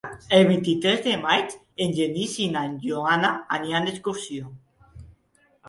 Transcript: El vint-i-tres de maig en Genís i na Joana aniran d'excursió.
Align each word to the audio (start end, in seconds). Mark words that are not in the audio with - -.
El 0.35 0.45
vint-i-tres 0.51 1.03
de 1.07 1.13
maig 1.25 1.53
en 1.85 1.93
Genís 1.99 2.35
i 2.47 2.49
na 2.57 2.65
Joana 2.87 3.31
aniran 3.61 3.89
d'excursió. 3.91 4.53